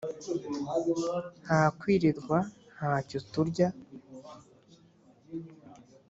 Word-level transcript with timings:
ntakwilirwa 1.43 2.37
ntacyo 2.75 3.19
turya!!! 3.31 3.67